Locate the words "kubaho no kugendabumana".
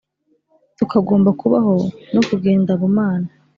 1.41-3.29